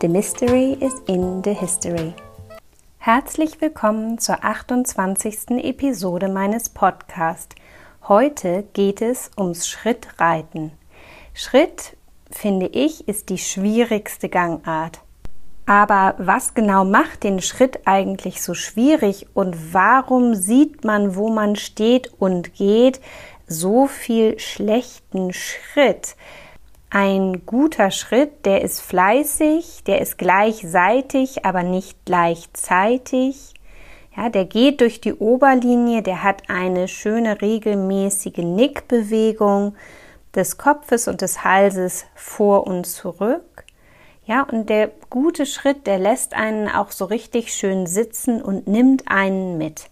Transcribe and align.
The 0.00 0.06
Mystery 0.06 0.74
is 0.74 0.94
in 1.08 1.42
the 1.42 1.52
History. 1.52 2.14
Herzlich 2.98 3.60
willkommen 3.60 4.18
zur 4.18 4.44
28. 4.44 5.64
Episode 5.64 6.28
meines 6.28 6.68
Podcasts. 6.68 7.56
Heute 8.06 8.62
geht 8.74 9.02
es 9.02 9.32
ums 9.36 9.66
Schrittreiten. 9.66 10.70
Schritt, 11.34 11.96
finde 12.30 12.66
ich, 12.66 13.08
ist 13.08 13.28
die 13.28 13.38
schwierigste 13.38 14.28
Gangart. 14.28 15.00
Aber 15.66 16.14
was 16.18 16.54
genau 16.54 16.84
macht 16.84 17.24
den 17.24 17.42
Schritt 17.42 17.80
eigentlich 17.84 18.40
so 18.40 18.54
schwierig 18.54 19.26
und 19.34 19.74
warum 19.74 20.36
sieht 20.36 20.84
man, 20.84 21.16
wo 21.16 21.28
man 21.28 21.56
steht 21.56 22.12
und 22.20 22.54
geht, 22.54 23.00
so 23.48 23.88
viel 23.88 24.38
schlechten 24.38 25.32
Schritt? 25.32 26.14
Ein 26.90 27.44
guter 27.44 27.90
Schritt, 27.90 28.46
der 28.46 28.62
ist 28.62 28.80
fleißig, 28.80 29.84
der 29.86 30.00
ist 30.00 30.16
gleichseitig, 30.16 31.44
aber 31.44 31.62
nicht 31.62 31.98
gleichzeitig. 32.06 33.52
Ja, 34.16 34.30
der 34.30 34.46
geht 34.46 34.80
durch 34.80 35.02
die 35.02 35.12
Oberlinie, 35.12 36.00
der 36.00 36.22
hat 36.22 36.44
eine 36.48 36.88
schöne 36.88 37.42
regelmäßige 37.42 38.38
Nickbewegung 38.38 39.76
des 40.34 40.56
Kopfes 40.56 41.08
und 41.08 41.20
des 41.20 41.44
Halses 41.44 42.06
vor 42.14 42.66
und 42.66 42.86
zurück. 42.86 43.64
Ja, 44.24 44.44
und 44.44 44.70
der 44.70 44.90
gute 45.10 45.44
Schritt, 45.44 45.86
der 45.86 45.98
lässt 45.98 46.32
einen 46.32 46.68
auch 46.68 46.90
so 46.90 47.04
richtig 47.04 47.52
schön 47.52 47.86
sitzen 47.86 48.40
und 48.40 48.66
nimmt 48.66 49.10
einen 49.10 49.58
mit. 49.58 49.90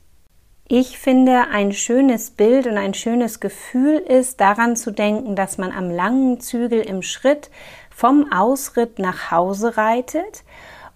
Ich 0.68 0.98
finde, 0.98 1.46
ein 1.52 1.70
schönes 1.72 2.32
Bild 2.32 2.66
und 2.66 2.76
ein 2.76 2.92
schönes 2.92 3.38
Gefühl 3.38 3.98
ist, 3.98 4.40
daran 4.40 4.74
zu 4.74 4.90
denken, 4.90 5.36
dass 5.36 5.58
man 5.58 5.70
am 5.70 5.90
langen 5.90 6.40
Zügel 6.40 6.80
im 6.80 7.02
Schritt 7.02 7.50
vom 7.88 8.32
Ausritt 8.32 8.98
nach 8.98 9.30
Hause 9.30 9.76
reitet. 9.76 10.42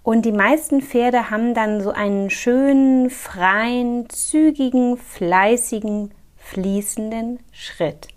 Und 0.02 0.22
die 0.22 0.32
meisten 0.32 0.82
Pferde 0.82 1.30
haben 1.30 1.54
dann 1.54 1.80
so 1.80 1.92
einen 1.92 2.30
schönen, 2.30 3.10
freien, 3.10 4.10
zügigen, 4.10 4.96
fleißigen, 4.96 6.10
fließenden 6.36 7.38
Schritt. 7.52 8.08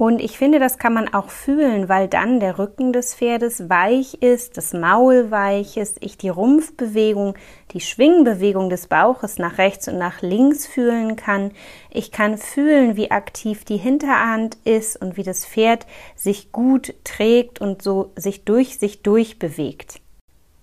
Und 0.00 0.22
ich 0.22 0.38
finde, 0.38 0.58
das 0.58 0.78
kann 0.78 0.94
man 0.94 1.12
auch 1.12 1.28
fühlen, 1.28 1.90
weil 1.90 2.08
dann 2.08 2.40
der 2.40 2.58
Rücken 2.58 2.94
des 2.94 3.14
Pferdes 3.14 3.68
weich 3.68 4.14
ist, 4.22 4.56
das 4.56 4.72
Maul 4.72 5.30
weich 5.30 5.76
ist, 5.76 5.98
ich 6.00 6.16
die 6.16 6.30
Rumpfbewegung, 6.30 7.34
die 7.72 7.82
Schwingbewegung 7.82 8.70
des 8.70 8.86
Bauches 8.86 9.36
nach 9.36 9.58
rechts 9.58 9.88
und 9.88 9.98
nach 9.98 10.22
links 10.22 10.66
fühlen 10.66 11.16
kann. 11.16 11.50
Ich 11.90 12.12
kann 12.12 12.38
fühlen, 12.38 12.96
wie 12.96 13.10
aktiv 13.10 13.66
die 13.66 13.76
Hinterhand 13.76 14.56
ist 14.64 14.96
und 14.96 15.18
wie 15.18 15.22
das 15.22 15.44
Pferd 15.44 15.86
sich 16.16 16.50
gut 16.50 16.94
trägt 17.04 17.60
und 17.60 17.82
so 17.82 18.12
sich 18.16 18.46
durch 18.46 18.78
sich 18.78 19.02
durchbewegt. 19.02 20.00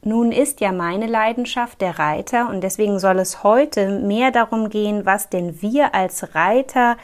Nun 0.04 0.32
ist 0.32 0.62
ja 0.62 0.72
meine 0.72 1.08
Leidenschaft 1.08 1.82
der 1.82 2.00
Reiter 2.00 2.50
und 2.50 2.62
deswegen 2.62 3.00
soll 3.00 3.20
es 3.20 3.44
heute 3.44 4.00
mehr 4.00 4.32
darum 4.32 4.70
gehen, 4.70 5.06
was 5.06 5.30
denn 5.30 5.62
wir 5.62 5.96
als 5.96 6.36
Reiter 6.36 6.98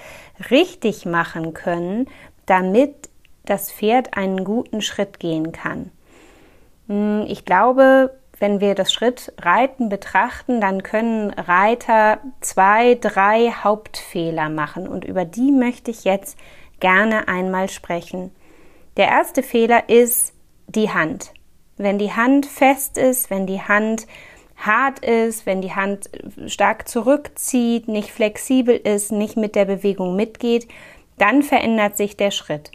richtig 0.51 1.05
machen 1.05 1.53
können, 1.53 2.07
damit 2.45 3.09
das 3.45 3.71
Pferd 3.71 4.15
einen 4.15 4.43
guten 4.43 4.81
Schritt 4.81 5.19
gehen 5.19 5.51
kann. 5.51 5.91
Hm, 6.87 7.25
ich 7.27 7.45
glaube, 7.45 8.11
wenn 8.39 8.59
wir 8.61 8.75
das 8.75 8.91
Schrittreiten 8.91 9.89
betrachten, 9.89 10.59
dann 10.59 10.83
können 10.83 11.31
Reiter 11.31 12.19
zwei, 12.41 12.95
drei 12.95 13.51
Hauptfehler 13.51 14.49
machen 14.49 14.87
und 14.87 15.05
über 15.05 15.25
die 15.25 15.51
möchte 15.51 15.91
ich 15.91 16.03
jetzt 16.03 16.37
gerne 16.79 17.27
einmal 17.27 17.69
sprechen. 17.69 18.31
Der 18.97 19.07
erste 19.07 19.43
Fehler 19.43 19.89
ist 19.89 20.33
die 20.67 20.89
Hand. 20.89 21.33
Wenn 21.77 21.97
die 21.97 22.11
Hand 22.11 22.45
fest 22.45 22.97
ist, 22.97 23.29
wenn 23.29 23.47
die 23.47 23.61
Hand 23.61 24.07
hart 24.55 24.99
ist, 24.99 25.45
wenn 25.45 25.61
die 25.61 25.73
Hand 25.73 26.09
stark 26.47 26.87
zurückzieht, 26.87 27.87
nicht 27.87 28.11
flexibel 28.11 28.75
ist, 28.75 29.11
nicht 29.11 29.37
mit 29.37 29.55
der 29.55 29.65
Bewegung 29.65 30.15
mitgeht, 30.15 30.67
dann 31.17 31.43
verändert 31.43 31.97
sich 31.97 32.17
der 32.17 32.31
Schritt. 32.31 32.71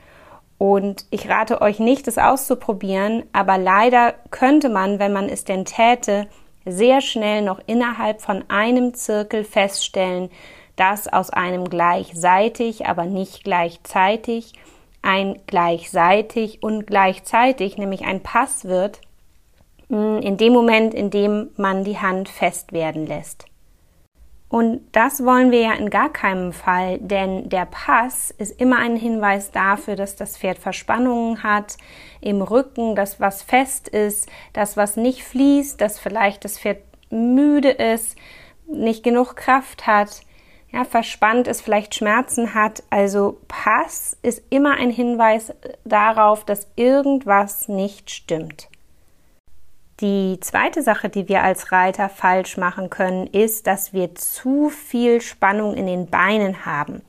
Und 0.58 1.06
ich 1.10 1.28
rate 1.28 1.60
euch 1.60 1.78
nicht, 1.78 2.08
es 2.08 2.18
auszuprobieren, 2.18 3.22
aber 3.32 3.58
leider 3.58 4.14
könnte 4.30 4.68
man, 4.68 4.98
wenn 4.98 5.12
man 5.12 5.28
es 5.28 5.44
denn 5.44 5.64
täte, 5.64 6.26
sehr 6.64 7.00
schnell 7.00 7.42
noch 7.42 7.60
innerhalb 7.66 8.20
von 8.20 8.44
einem 8.48 8.92
Zirkel 8.94 9.44
feststellen, 9.44 10.30
dass 10.76 11.08
aus 11.08 11.30
einem 11.30 11.64
gleichseitig, 11.64 12.86
aber 12.86 13.04
nicht 13.04 13.44
gleichzeitig 13.44 14.52
ein 15.02 15.40
gleichseitig 15.46 16.62
und 16.62 16.86
gleichzeitig, 16.86 17.78
nämlich 17.78 18.04
ein 18.04 18.22
Pass 18.22 18.64
wird, 18.64 19.00
mm, 19.88 20.18
in 20.18 20.36
dem 20.36 20.52
Moment, 20.52 20.94
in 20.94 21.10
dem 21.10 21.50
man 21.56 21.84
die 21.84 21.98
Hand 21.98 22.28
fest 22.28 22.72
werden 22.72 23.06
lässt. 23.06 23.46
Und 24.48 24.80
das 24.92 25.24
wollen 25.24 25.50
wir 25.50 25.60
ja 25.60 25.72
in 25.74 25.90
gar 25.90 26.10
keinem 26.10 26.54
Fall, 26.54 26.98
denn 26.98 27.50
der 27.50 27.66
Pass 27.66 28.30
ist 28.30 28.58
immer 28.58 28.78
ein 28.78 28.96
Hinweis 28.96 29.50
dafür, 29.50 29.94
dass 29.94 30.16
das 30.16 30.38
Pferd 30.38 30.58
Verspannungen 30.58 31.42
hat 31.42 31.76
im 32.22 32.40
Rücken, 32.40 32.94
dass 32.96 33.20
was 33.20 33.42
fest 33.42 33.88
ist, 33.88 34.28
dass 34.54 34.78
was 34.78 34.96
nicht 34.96 35.22
fließt, 35.22 35.78
dass 35.78 35.98
vielleicht 35.98 36.46
das 36.46 36.58
Pferd 36.58 36.78
müde 37.10 37.70
ist, 37.70 38.16
nicht 38.66 39.02
genug 39.02 39.36
Kraft 39.36 39.86
hat 39.86 40.22
ja, 40.70 40.84
verspannt 40.84 41.48
ist, 41.48 41.62
vielleicht 41.62 41.94
Schmerzen 41.94 42.54
hat. 42.54 42.82
Also 42.90 43.38
Pass 43.48 44.16
ist 44.22 44.42
immer 44.50 44.74
ein 44.74 44.90
Hinweis 44.90 45.52
darauf, 45.84 46.44
dass 46.44 46.68
irgendwas 46.76 47.68
nicht 47.68 48.10
stimmt. 48.10 48.68
Die 50.00 50.38
zweite 50.40 50.82
Sache, 50.82 51.08
die 51.08 51.28
wir 51.28 51.42
als 51.42 51.72
Reiter 51.72 52.08
falsch 52.08 52.56
machen 52.56 52.88
können, 52.88 53.26
ist, 53.26 53.66
dass 53.66 53.92
wir 53.92 54.14
zu 54.14 54.68
viel 54.68 55.20
Spannung 55.20 55.74
in 55.74 55.88
den 55.88 56.06
Beinen 56.06 56.64
haben, 56.64 57.02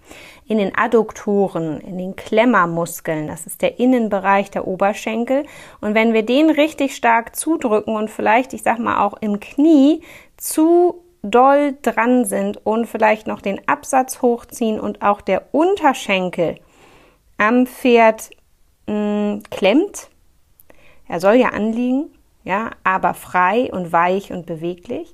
in 0.48 0.58
den 0.58 0.75
Adduktoren, 0.75 1.81
in 1.81 2.00
den 2.00 2.16
Klemmermuskeln. 2.16 3.28
Das 3.28 3.46
ist 3.46 3.62
der 3.62 3.80
Innenbereich 3.80 4.50
der 4.50 4.66
Oberschenkel. 4.66 5.46
Und 5.81 5.94
wenn 5.94 6.14
wir 6.14 6.24
den 6.24 6.50
richtig 6.50 6.96
stark 6.96 7.36
zudrücken 7.36 7.96
und 7.96 8.09
vielleicht, 8.09 8.53
ich 8.53 8.64
sag 8.64 8.80
mal, 8.80 9.06
auch 9.06 9.14
im 9.22 9.40
Knie 9.40 10.02
zu 10.38 11.03
doll 11.22 11.78
dran 11.81 12.25
sind 12.25 12.66
und 12.66 12.85
vielleicht 12.85 13.28
noch 13.28 13.41
den 13.41 13.68
Absatz 13.68 14.22
hochziehen 14.22 14.80
und 14.80 15.02
auch 15.02 15.22
der 15.22 15.53
Unterschenkel 15.53 16.56
am 17.38 17.66
Pferd 17.66 18.30
mh, 18.88 18.94
mm, 18.94 19.44
klemmt. 19.50 20.09
Er 21.07 21.19
soll 21.19 21.35
ja 21.35 21.50
anliegen, 21.50 22.12
ja, 22.44 22.72
aber 22.84 23.13
frei 23.13 23.69
und 23.72 23.91
weich 23.91 24.31
und 24.31 24.46
beweglich. 24.46 25.13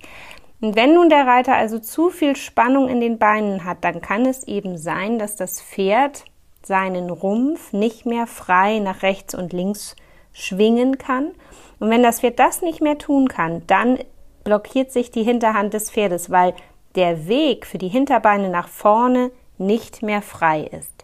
Und 0.62 0.76
wenn 0.76 0.94
nun 0.94 1.10
der 1.10 1.28
Reiter 1.28 1.56
also 1.56 1.80
zu 1.80 2.10
viel 2.10 2.36
Spannung 2.36 2.90
in 2.90 3.00
den 3.00 3.18
Beinen 3.18 3.66
hat, 3.66 3.84
dann 3.84 4.02
kann 4.02 4.26
es 4.26 4.48
eben 4.48 4.78
sein, 4.78 5.20
dass 5.20 5.36
das 5.36 5.62
Pferd 5.62 6.26
seinen 6.64 7.10
Rumpf 7.10 7.74
nicht 7.74 8.06
mehr 8.06 8.28
frei 8.28 8.80
nach 8.80 9.04
rechts 9.04 9.36
und 9.36 9.54
links 9.54 9.96
schwingen 10.34 10.98
kann. 10.98 11.32
Und 11.80 11.90
wenn 11.90 12.04
das 12.04 12.22
Pferd 12.22 12.40
das 12.40 12.62
nicht 12.62 12.82
mehr 12.82 12.98
tun 12.98 13.28
kann, 13.28 13.64
dann 13.68 14.00
blockiert 14.46 14.94
sich 14.94 15.12
die 15.12 15.24
Hinterhand 15.24 15.74
des 15.74 15.92
Pferdes, 15.92 16.30
weil 16.30 16.54
der 16.96 17.28
Weg 17.28 17.66
für 17.66 17.78
die 17.78 17.90
Hinterbeine 17.90 18.50
nach 18.50 18.70
vorne 18.70 19.32
nicht 19.58 20.02
mehr 20.02 20.22
frei 20.22 20.62
ist. 20.62 21.04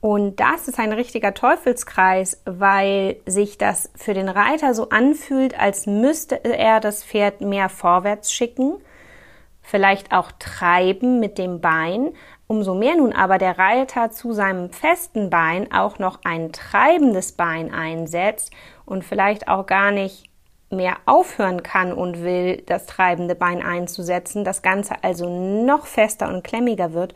Und 0.00 0.38
das 0.38 0.68
ist 0.68 0.78
ein 0.78 0.92
richtiger 0.92 1.34
Teufelskreis, 1.34 2.40
weil 2.44 3.16
sich 3.26 3.58
das 3.58 3.90
für 3.96 4.14
den 4.14 4.28
Reiter 4.28 4.72
so 4.74 4.90
anfühlt, 4.90 5.58
als 5.58 5.86
müsste 5.86 6.44
er 6.44 6.80
das 6.80 7.04
Pferd 7.04 7.40
mehr 7.40 7.68
vorwärts 7.68 8.32
schicken, 8.32 8.76
vielleicht 9.60 10.12
auch 10.12 10.30
treiben 10.38 11.18
mit 11.18 11.36
dem 11.36 11.60
Bein. 11.60 12.12
Umso 12.46 12.74
mehr 12.74 12.96
nun 12.96 13.12
aber 13.12 13.38
der 13.38 13.58
Reiter 13.58 14.10
zu 14.10 14.32
seinem 14.32 14.70
festen 14.70 15.30
Bein 15.30 15.70
auch 15.72 15.98
noch 15.98 16.20
ein 16.24 16.52
treibendes 16.52 17.32
Bein 17.32 17.74
einsetzt 17.74 18.52
und 18.86 19.04
vielleicht 19.04 19.48
auch 19.48 19.66
gar 19.66 19.90
nicht 19.90 20.27
mehr 20.70 20.96
aufhören 21.06 21.62
kann 21.62 21.92
und 21.92 22.22
will, 22.22 22.62
das 22.66 22.86
treibende 22.86 23.34
Bein 23.34 23.62
einzusetzen, 23.62 24.44
das 24.44 24.62
Ganze 24.62 25.02
also 25.02 25.28
noch 25.64 25.86
fester 25.86 26.28
und 26.28 26.44
klemmiger 26.44 26.92
wird, 26.92 27.14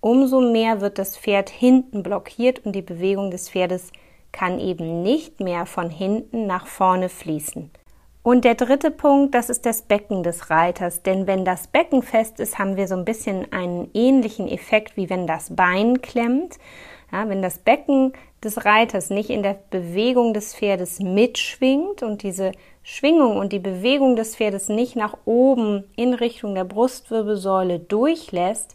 umso 0.00 0.40
mehr 0.40 0.80
wird 0.80 0.98
das 0.98 1.16
Pferd 1.16 1.50
hinten 1.50 2.02
blockiert 2.02 2.64
und 2.64 2.72
die 2.72 2.82
Bewegung 2.82 3.30
des 3.30 3.50
Pferdes 3.50 3.92
kann 4.32 4.58
eben 4.58 5.02
nicht 5.02 5.40
mehr 5.40 5.66
von 5.66 5.90
hinten 5.90 6.46
nach 6.46 6.66
vorne 6.66 7.08
fließen. 7.08 7.70
Und 8.22 8.44
der 8.44 8.56
dritte 8.56 8.90
Punkt, 8.90 9.34
das 9.34 9.48
ist 9.48 9.64
das 9.64 9.82
Becken 9.82 10.22
des 10.22 10.50
Reiters. 10.50 11.02
Denn 11.02 11.26
wenn 11.26 11.46
das 11.46 11.68
Becken 11.68 12.02
fest 12.02 12.40
ist, 12.40 12.58
haben 12.58 12.76
wir 12.76 12.86
so 12.86 12.94
ein 12.94 13.06
bisschen 13.06 13.50
einen 13.52 13.88
ähnlichen 13.94 14.48
Effekt, 14.48 14.98
wie 14.98 15.08
wenn 15.08 15.26
das 15.26 15.54
Bein 15.56 16.02
klemmt. 16.02 16.58
Ja, 17.10 17.26
wenn 17.28 17.40
das 17.40 17.58
Becken 17.58 18.12
des 18.44 18.64
Reiters 18.64 19.10
nicht 19.10 19.30
in 19.30 19.42
der 19.42 19.58
Bewegung 19.70 20.34
des 20.34 20.54
Pferdes 20.54 21.00
mitschwingt 21.00 22.02
und 22.02 22.22
diese 22.22 22.52
Schwingung 22.82 23.36
und 23.36 23.52
die 23.52 23.58
Bewegung 23.58 24.16
des 24.16 24.36
Pferdes 24.36 24.68
nicht 24.68 24.96
nach 24.96 25.16
oben 25.24 25.84
in 25.96 26.14
Richtung 26.14 26.54
der 26.54 26.64
Brustwirbelsäule 26.64 27.80
durchlässt, 27.80 28.74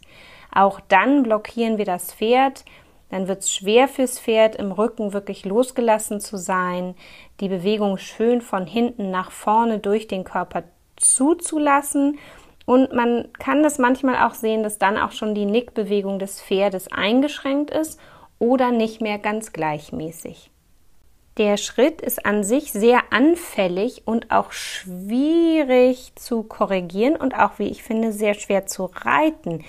auch 0.52 0.80
dann 0.88 1.22
blockieren 1.22 1.78
wir 1.78 1.84
das 1.84 2.12
Pferd 2.12 2.64
dann 3.14 3.28
wird 3.28 3.42
es 3.42 3.54
schwer 3.54 3.86
fürs 3.86 4.18
Pferd 4.18 4.56
im 4.56 4.72
Rücken 4.72 5.12
wirklich 5.12 5.44
losgelassen 5.44 6.20
zu 6.20 6.36
sein, 6.36 6.96
die 7.38 7.48
Bewegung 7.48 7.96
schön 7.96 8.40
von 8.40 8.66
hinten 8.66 9.12
nach 9.12 9.30
vorne 9.30 9.78
durch 9.78 10.08
den 10.08 10.24
Körper 10.24 10.64
zuzulassen. 10.96 12.18
Und 12.66 12.92
man 12.92 13.28
kann 13.38 13.62
das 13.62 13.78
manchmal 13.78 14.26
auch 14.26 14.34
sehen, 14.34 14.64
dass 14.64 14.78
dann 14.78 14.98
auch 14.98 15.12
schon 15.12 15.36
die 15.36 15.44
Nickbewegung 15.44 16.18
des 16.18 16.42
Pferdes 16.42 16.90
eingeschränkt 16.90 17.70
ist 17.70 18.00
oder 18.44 18.70
nicht 18.70 19.00
mehr 19.00 19.18
ganz 19.18 19.52
gleichmäßig. 19.52 20.50
Der 21.38 21.56
Schritt 21.56 22.00
ist 22.00 22.24
an 22.26 22.44
sich 22.44 22.70
sehr 22.70 23.00
anfällig 23.10 24.02
und 24.06 24.30
auch 24.30 24.52
schwierig 24.52 26.12
zu 26.14 26.44
korrigieren 26.44 27.16
und 27.16 27.34
auch, 27.34 27.58
wie 27.58 27.68
ich 27.68 27.82
finde, 27.82 28.12
sehr 28.12 28.34
schwer 28.34 28.66
zu 28.66 28.90
reiten. 28.94 29.64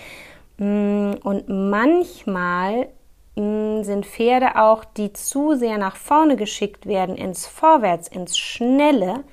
Mm, 0.57 1.13
und 1.23 1.49
manchmal 1.49 2.89
sind 3.37 4.05
Pferde 4.05 4.55
auch, 4.61 4.85
die 4.85 5.11
zu 5.11 5.55
sehr 5.55 5.77
nach 5.77 5.97
vorne 5.97 6.37
geschickt 6.37 6.85
werden, 6.85 7.17
ins 7.17 7.47
Vorwärts, 7.47 8.07
ins 8.07 8.37
Schnelle, 8.37 9.25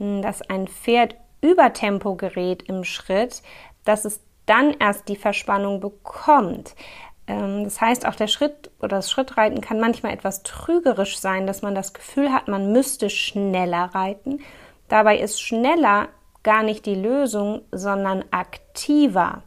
dass 0.00 0.42
ein 0.42 0.66
Pferd 0.66 1.14
über 1.40 1.72
Tempo 1.72 2.16
gerät 2.16 2.64
im 2.64 2.82
Schritt, 2.82 3.42
dass 3.84 4.04
es 4.04 4.20
dann 4.46 4.74
erst 4.80 5.08
die 5.08 5.14
Verspannung 5.14 5.78
bekommt. 5.78 6.74
Ähm, 7.28 7.64
das 7.64 7.80
heißt, 7.80 8.06
auch 8.06 8.14
der 8.14 8.26
Schritt 8.26 8.70
oder 8.80 8.96
das 8.96 9.10
Schrittreiten 9.10 9.60
kann 9.60 9.78
manchmal 9.78 10.12
etwas 10.12 10.42
trügerisch 10.42 11.18
sein, 11.18 11.46
dass 11.46 11.62
man 11.62 11.74
das 11.74 11.92
Gefühl 11.92 12.32
hat, 12.32 12.48
man 12.48 12.72
müsste 12.72 13.10
schneller 13.10 13.90
reiten. 13.94 14.40
Dabei 14.88 15.18
ist 15.18 15.40
schneller 15.40 16.08
gar 16.42 16.62
nicht 16.62 16.86
die 16.86 16.94
Lösung, 16.94 17.62
sondern 17.70 18.24
aktiver. 18.30 19.42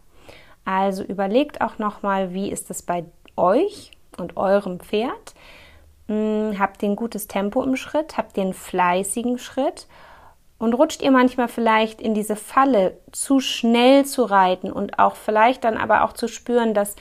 Also 0.64 1.04
überlegt 1.04 1.62
auch 1.62 1.80
nochmal, 1.80 2.34
wie 2.34 2.52
ist 2.52 2.70
es 2.70 2.84
bei 2.84 3.06
euch 3.36 3.92
und 4.18 4.38
eurem 4.38 4.80
Pferd. 4.80 5.34
Hm, 6.08 6.60
habt 6.60 6.84
ihr 6.84 6.90
ein 6.90 6.96
gutes 6.96 7.28
Tempo 7.28 7.64
im 7.64 7.76
Schritt? 7.76 8.18
Habt 8.18 8.38
ihr 8.38 8.44
einen 8.44 8.54
fleißigen 8.54 9.40
Schritt? 9.40 9.88
Und 10.60 10.76
rutscht 10.76 11.02
ihr 11.02 11.10
manchmal 11.10 11.48
vielleicht 11.48 12.02
in 12.02 12.14
diese 12.14 12.36
Falle, 12.36 12.98
zu 13.12 13.40
schnell 13.40 14.06
zu 14.06 14.24
reiten 14.24 14.72
und 14.72 15.00
auch 15.00 15.16
vielleicht 15.16 15.64
dann 15.64 15.76
aber 15.76 16.04
auch 16.04 16.14
zu 16.14 16.28
spüren, 16.28 16.76
dass, 16.76 16.96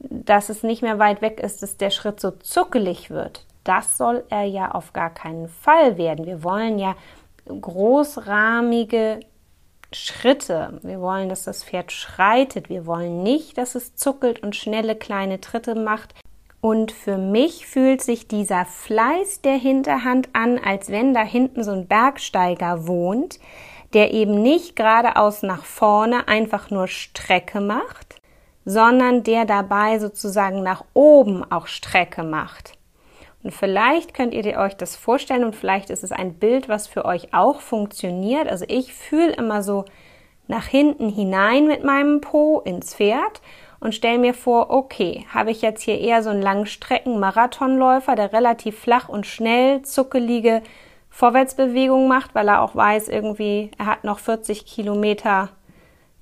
dass 0.00 0.48
es 0.48 0.62
nicht 0.62 0.82
mehr 0.82 0.98
weit 0.98 1.22
weg 1.22 1.40
ist, 1.40 1.62
dass 1.62 1.76
der 1.76 1.90
Schritt 1.90 2.20
so 2.20 2.30
zuckelig 2.30 3.10
wird. 3.10 3.46
Das 3.64 3.98
soll 3.98 4.24
er 4.30 4.44
ja 4.44 4.70
auf 4.70 4.92
gar 4.92 5.10
keinen 5.10 5.48
Fall 5.48 5.98
werden. 5.98 6.26
Wir 6.26 6.42
wollen 6.42 6.78
ja 6.78 6.96
großrahmige 7.46 9.20
Schritte. 9.92 10.80
Wir 10.82 11.00
wollen, 11.00 11.28
dass 11.28 11.44
das 11.44 11.64
Pferd 11.64 11.92
schreitet. 11.92 12.68
Wir 12.68 12.86
wollen 12.86 13.22
nicht, 13.22 13.58
dass 13.58 13.74
es 13.74 13.94
zuckelt 13.94 14.42
und 14.42 14.56
schnelle 14.56 14.96
kleine 14.96 15.40
Tritte 15.40 15.74
macht. 15.74 16.14
Und 16.62 16.92
für 16.92 17.16
mich 17.16 17.66
fühlt 17.66 18.02
sich 18.02 18.28
dieser 18.28 18.66
Fleiß 18.66 19.40
der 19.42 19.56
Hinterhand 19.56 20.28
an, 20.34 20.58
als 20.58 20.90
wenn 20.90 21.14
da 21.14 21.22
hinten 21.22 21.64
so 21.64 21.72
ein 21.72 21.86
Bergsteiger 21.86 22.86
wohnt, 22.86 23.40
der 23.94 24.12
eben 24.12 24.42
nicht 24.42 24.76
geradeaus 24.76 25.42
nach 25.42 25.64
vorne 25.64 26.28
einfach 26.28 26.70
nur 26.70 26.86
Strecke 26.86 27.60
macht, 27.60 28.19
sondern 28.70 29.24
der 29.24 29.44
dabei 29.46 29.98
sozusagen 29.98 30.62
nach 30.62 30.84
oben 30.94 31.44
auch 31.50 31.66
Strecke 31.66 32.22
macht. 32.22 32.74
Und 33.42 33.52
vielleicht 33.52 34.14
könnt 34.14 34.34
ihr 34.34 34.58
euch 34.58 34.76
das 34.76 34.96
vorstellen 34.96 35.44
und 35.44 35.56
vielleicht 35.56 35.90
ist 35.90 36.04
es 36.04 36.12
ein 36.12 36.34
Bild, 36.34 36.68
was 36.68 36.86
für 36.86 37.04
euch 37.04 37.34
auch 37.34 37.60
funktioniert. 37.60 38.48
Also 38.48 38.64
ich 38.68 38.92
fühle 38.94 39.32
immer 39.32 39.62
so 39.62 39.86
nach 40.46 40.66
hinten 40.66 41.08
hinein 41.08 41.66
mit 41.66 41.82
meinem 41.82 42.20
Po 42.20 42.60
ins 42.60 42.94
Pferd 42.94 43.40
und 43.80 43.94
stelle 43.94 44.18
mir 44.18 44.34
vor, 44.34 44.70
okay, 44.70 45.26
habe 45.32 45.50
ich 45.50 45.62
jetzt 45.62 45.82
hier 45.82 45.98
eher 45.98 46.22
so 46.22 46.30
einen 46.30 46.42
Langstrecken-Marathonläufer, 46.42 48.14
der 48.14 48.32
relativ 48.32 48.78
flach 48.78 49.08
und 49.08 49.26
schnell 49.26 49.82
zuckelige 49.82 50.62
Vorwärtsbewegungen 51.08 52.08
macht, 52.08 52.34
weil 52.34 52.48
er 52.48 52.60
auch 52.60 52.76
weiß, 52.76 53.08
irgendwie, 53.08 53.70
er 53.78 53.86
hat 53.86 54.04
noch 54.04 54.18
40 54.18 54.66
Kilometer 54.66 55.48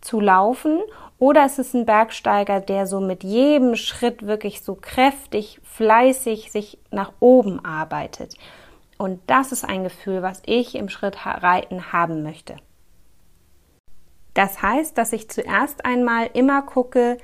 zu 0.00 0.21
laufen 0.21 0.81
oder 1.19 1.45
es 1.45 1.59
ist 1.59 1.75
ein 1.75 1.87
Bergsteiger, 1.87 2.61
der 2.61 2.87
so 2.87 3.00
mit 3.00 3.25
jedem 3.25 3.75
Schritt 3.75 4.27
wirklich 4.27 4.62
so 4.62 4.77
kräftig, 4.77 5.61
fleißig 5.65 6.53
sich 6.53 6.79
nach 6.91 7.12
oben 7.21 7.65
arbeitet. 7.65 8.35
Und 8.99 9.21
das 9.27 9.53
ist 9.53 9.65
ein 9.65 9.85
Gefühl, 9.85 10.23
was 10.23 10.43
ich 10.47 10.75
im 10.75 10.89
Schrittreiten 10.89 11.93
haben 11.93 12.23
möchte. 12.23 12.56
Das 14.35 14.62
heißt, 14.62 14.97
dass 14.97 15.12
ich 15.12 15.29
zuerst 15.29 15.85
einmal 15.85 16.31
immer 16.35 16.62
gucke, 16.62 17.19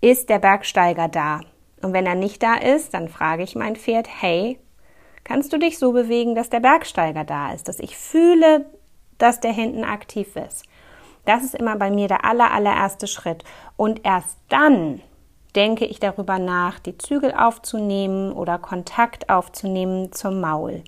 ist 0.00 0.28
der 0.28 0.38
Bergsteiger 0.38 1.08
da? 1.08 1.40
Und 1.80 1.92
wenn 1.92 2.06
er 2.06 2.14
nicht 2.14 2.42
da 2.42 2.54
ist, 2.54 2.94
dann 2.94 3.08
frage 3.08 3.42
ich 3.42 3.56
mein 3.56 3.74
Pferd, 3.74 4.08
hey, 4.20 4.60
kannst 5.24 5.52
du 5.52 5.58
dich 5.58 5.78
so 5.78 5.92
bewegen, 5.92 6.34
dass 6.34 6.50
der 6.50 6.60
Bergsteiger 6.60 7.24
da 7.24 7.52
ist, 7.52 7.68
dass 7.68 7.80
ich 7.80 7.96
fühle, 7.96 8.66
dass 9.18 9.40
der 9.40 9.52
hinten 9.52 9.84
aktiv 9.84 10.36
ist. 10.36 10.64
Das 11.24 11.44
ist 11.44 11.54
immer 11.54 11.76
bei 11.76 11.90
mir 11.90 12.08
der 12.08 12.24
aller, 12.24 12.52
allererste 12.52 13.06
Schritt. 13.06 13.44
Und 13.76 14.04
erst 14.04 14.38
dann 14.48 15.00
denke 15.54 15.84
ich 15.84 16.00
darüber 16.00 16.38
nach, 16.38 16.78
die 16.78 16.96
Zügel 16.98 17.32
aufzunehmen 17.32 18.32
oder 18.32 18.58
Kontakt 18.58 19.28
aufzunehmen 19.28 20.12
zum 20.12 20.40
Maul. 20.40 20.82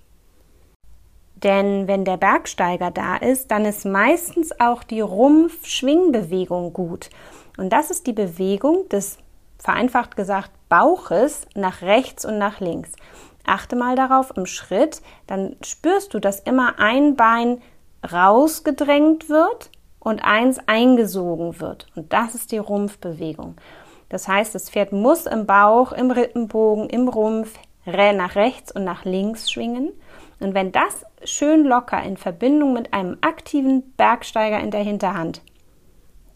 Denn 1.36 1.86
wenn 1.86 2.04
der 2.04 2.16
Bergsteiger 2.16 2.90
da 2.90 3.16
ist, 3.16 3.50
dann 3.50 3.66
ist 3.66 3.84
meistens 3.84 4.58
auch 4.60 4.82
die 4.82 5.02
Rumpf-Schwingbewegung 5.02 6.72
gut. 6.72 7.10
Und 7.58 7.70
das 7.70 7.90
ist 7.90 8.06
die 8.06 8.14
Bewegung 8.14 8.88
des, 8.88 9.18
vereinfacht 9.58 10.16
gesagt, 10.16 10.50
Bauches 10.70 11.46
nach 11.54 11.82
rechts 11.82 12.24
und 12.24 12.38
nach 12.38 12.60
links. 12.60 12.92
Achte 13.46 13.76
mal 13.76 13.94
darauf 13.94 14.34
im 14.36 14.46
Schritt, 14.46 15.02
dann 15.26 15.56
spürst 15.62 16.14
du, 16.14 16.18
dass 16.18 16.40
immer 16.40 16.78
ein 16.78 17.14
Bein 17.14 17.60
rausgedrängt 18.10 19.28
wird 19.28 19.70
und 20.04 20.24
eins 20.24 20.60
eingesogen 20.66 21.58
wird. 21.60 21.88
Und 21.96 22.12
das 22.12 22.36
ist 22.36 22.52
die 22.52 22.58
Rumpfbewegung. 22.58 23.56
Das 24.08 24.28
heißt, 24.28 24.54
das 24.54 24.70
Pferd 24.70 24.92
muss 24.92 25.26
im 25.26 25.46
Bauch, 25.46 25.90
im 25.90 26.12
Rippenbogen, 26.12 26.88
im 26.88 27.08
Rumpf 27.08 27.58
nach 27.86 28.36
rechts 28.36 28.70
und 28.70 28.84
nach 28.84 29.04
links 29.04 29.50
schwingen. 29.50 29.90
Und 30.40 30.54
wenn 30.54 30.72
das 30.72 31.04
schön 31.24 31.64
locker 31.64 32.02
in 32.02 32.16
Verbindung 32.16 32.74
mit 32.74 32.92
einem 32.92 33.18
aktiven 33.22 33.92
Bergsteiger 33.96 34.60
in 34.60 34.70
der 34.70 34.82
Hinterhand 34.82 35.42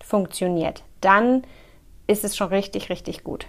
funktioniert, 0.03 0.83
dann 1.01 1.43
ist 2.07 2.25
es 2.25 2.37
schon 2.37 2.49
richtig, 2.49 2.91
richtig 2.91 3.23
gut. 3.23 3.47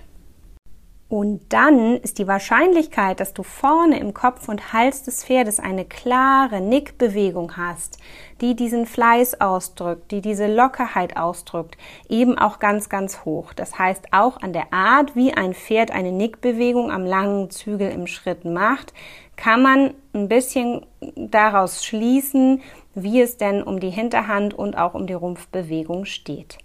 Und 1.10 1.42
dann 1.50 1.98
ist 1.98 2.20
die 2.20 2.28
Wahrscheinlichkeit, 2.28 3.20
dass 3.20 3.34
du 3.34 3.42
vorne 3.42 4.00
im 4.00 4.14
Kopf 4.14 4.48
und 4.48 4.74
Hals 4.74 5.02
des 5.02 5.24
Pferdes 5.24 5.60
eine 5.60 5.84
klare 5.84 6.62
Nickbewegung 6.62 7.58
hast, 7.58 7.98
die 8.42 8.56
diesen 8.56 8.86
Fleiß 8.86 9.42
ausdrückt, 9.42 10.12
die 10.12 10.22
diese 10.22 10.46
Lockerheit 10.46 11.18
ausdrückt, 11.18 11.78
eben 12.10 12.38
auch 12.38 12.60
ganz, 12.60 12.90
ganz 12.90 13.26
hoch. 13.26 13.54
Das 13.54 13.80
heißt, 13.80 14.14
auch 14.14 14.40
an 14.42 14.54
der 14.54 14.72
Art, 14.72 15.16
wie 15.16 15.34
ein 15.34 15.56
Pferd 15.56 15.90
eine 15.90 16.12
Nickbewegung 16.12 16.92
am 16.92 17.06
langen 17.06 17.50
Zügel 17.50 17.90
im 17.90 18.06
Schritt 18.06 18.46
macht, 18.46 18.94
kann 19.36 19.64
man 19.64 19.96
ein 20.14 20.28
bisschen 20.28 20.86
daraus 21.16 21.84
schließen, 21.84 22.62
wie 22.94 23.20
es 23.20 23.38
denn 23.38 23.64
um 23.64 23.80
die 23.80 23.90
Hinterhand 23.90 24.54
und 24.54 24.78
auch 24.78 24.94
um 24.94 25.08
die 25.08 25.14
Rumpfbewegung 25.14 26.06
steht. 26.06 26.60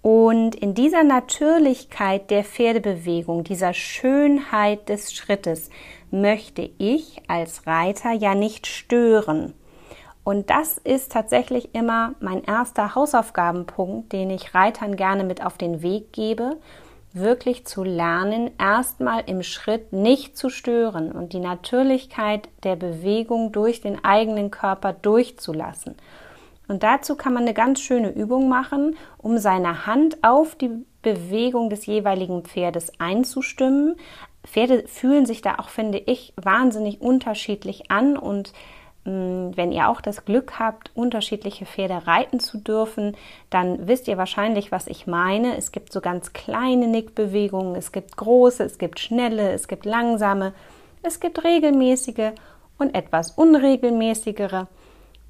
Und 0.00 0.54
in 0.54 0.74
dieser 0.74 1.02
Natürlichkeit 1.02 2.30
der 2.30 2.44
Pferdebewegung, 2.44 3.44
dieser 3.44 3.74
Schönheit 3.74 4.88
des 4.88 5.12
Schrittes, 5.12 5.70
möchte 6.10 6.70
ich 6.78 7.20
als 7.26 7.66
Reiter 7.66 8.12
ja 8.12 8.34
nicht 8.34 8.66
stören. 8.66 9.54
Und 10.24 10.50
das 10.50 10.78
ist 10.78 11.12
tatsächlich 11.12 11.74
immer 11.74 12.14
mein 12.20 12.44
erster 12.44 12.94
Hausaufgabenpunkt, 12.94 14.12
den 14.12 14.30
ich 14.30 14.54
Reitern 14.54 14.94
gerne 14.94 15.24
mit 15.24 15.44
auf 15.44 15.56
den 15.56 15.82
Weg 15.82 16.12
gebe, 16.12 16.58
wirklich 17.14 17.66
zu 17.66 17.82
lernen, 17.82 18.50
erstmal 18.58 19.22
im 19.26 19.42
Schritt 19.42 19.92
nicht 19.92 20.36
zu 20.36 20.50
stören 20.50 21.12
und 21.12 21.32
die 21.32 21.40
Natürlichkeit 21.40 22.48
der 22.62 22.76
Bewegung 22.76 23.52
durch 23.52 23.80
den 23.80 24.04
eigenen 24.04 24.50
Körper 24.50 24.92
durchzulassen. 24.92 25.96
Und 26.68 26.82
dazu 26.82 27.16
kann 27.16 27.32
man 27.32 27.44
eine 27.44 27.54
ganz 27.54 27.80
schöne 27.80 28.10
Übung 28.10 28.48
machen, 28.48 28.96
um 29.16 29.38
seine 29.38 29.86
Hand 29.86 30.22
auf 30.22 30.54
die 30.54 30.70
Bewegung 31.02 31.70
des 31.70 31.86
jeweiligen 31.86 32.42
Pferdes 32.42 32.92
einzustimmen. 33.00 33.96
Pferde 34.44 34.86
fühlen 34.86 35.24
sich 35.24 35.40
da 35.40 35.56
auch, 35.58 35.70
finde 35.70 35.98
ich, 35.98 36.34
wahnsinnig 36.36 37.00
unterschiedlich 37.00 37.90
an 37.90 38.18
und 38.18 38.52
mm, 39.04 39.50
wenn 39.54 39.72
ihr 39.72 39.88
auch 39.88 40.02
das 40.02 40.26
Glück 40.26 40.58
habt, 40.58 40.90
unterschiedliche 40.94 41.64
Pferde 41.64 42.06
reiten 42.06 42.38
zu 42.38 42.58
dürfen, 42.58 43.16
dann 43.48 43.88
wisst 43.88 44.06
ihr 44.06 44.18
wahrscheinlich, 44.18 44.70
was 44.70 44.86
ich 44.86 45.06
meine. 45.06 45.56
Es 45.56 45.72
gibt 45.72 45.92
so 45.92 46.02
ganz 46.02 46.34
kleine 46.34 46.86
Nickbewegungen, 46.86 47.76
es 47.76 47.92
gibt 47.92 48.16
große, 48.16 48.62
es 48.62 48.76
gibt 48.76 49.00
schnelle, 49.00 49.52
es 49.52 49.68
gibt 49.68 49.86
langsame, 49.86 50.52
es 51.02 51.20
gibt 51.20 51.44
regelmäßige 51.44 52.32
und 52.78 52.94
etwas 52.94 53.30
unregelmäßigere. 53.30 54.68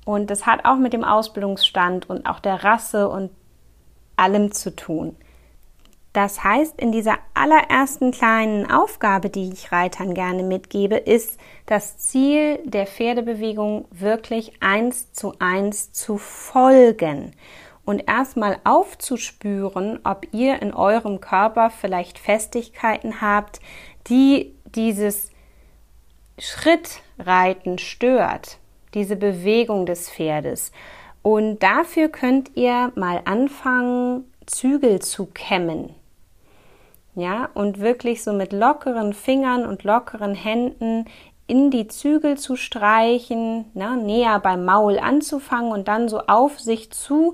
Und 0.08 0.30
das 0.30 0.46
hat 0.46 0.64
auch 0.64 0.78
mit 0.78 0.94
dem 0.94 1.04
Ausbildungsstand 1.04 2.08
und 2.08 2.24
auch 2.24 2.40
der 2.40 2.64
Rasse 2.64 3.10
und 3.10 3.30
allem 4.16 4.52
zu 4.52 4.74
tun. 4.74 5.14
Das 6.14 6.42
heißt, 6.42 6.80
in 6.80 6.92
dieser 6.92 7.18
allerersten 7.34 8.10
kleinen 8.10 8.70
Aufgabe, 8.70 9.28
die 9.28 9.52
ich 9.52 9.70
Reitern 9.70 10.14
gerne 10.14 10.44
mitgebe, 10.44 10.96
ist 10.96 11.38
das 11.66 11.98
Ziel 11.98 12.58
der 12.64 12.86
Pferdebewegung 12.86 13.84
wirklich 13.90 14.54
eins 14.62 15.12
zu 15.12 15.34
eins 15.40 15.92
zu 15.92 16.16
folgen 16.16 17.32
und 17.84 18.08
erstmal 18.08 18.60
aufzuspüren, 18.64 20.00
ob 20.04 20.26
ihr 20.32 20.62
in 20.62 20.72
eurem 20.72 21.20
Körper 21.20 21.68
vielleicht 21.68 22.18
Festigkeiten 22.18 23.20
habt, 23.20 23.60
die 24.06 24.54
dieses 24.64 25.28
Schrittreiten 26.38 27.76
stört, 27.76 28.58
diese 28.94 29.16
Bewegung 29.16 29.86
des 29.86 30.10
Pferdes. 30.10 30.72
Und 31.22 31.62
dafür 31.62 32.08
könnt 32.08 32.56
ihr 32.56 32.92
mal 32.94 33.22
anfangen, 33.24 34.24
Zügel 34.46 35.00
zu 35.00 35.26
kämmen. 35.26 35.94
Ja, 37.14 37.50
und 37.54 37.80
wirklich 37.80 38.22
so 38.22 38.32
mit 38.32 38.52
lockeren 38.52 39.12
Fingern 39.12 39.66
und 39.66 39.84
lockeren 39.84 40.34
Händen 40.34 41.06
in 41.46 41.70
die 41.70 41.88
Zügel 41.88 42.38
zu 42.38 42.56
streichen, 42.56 43.64
na, 43.74 43.96
näher 43.96 44.38
beim 44.38 44.64
Maul 44.64 44.98
anzufangen 44.98 45.72
und 45.72 45.88
dann 45.88 46.08
so 46.08 46.20
auf 46.26 46.60
sich 46.60 46.90
zu 46.92 47.32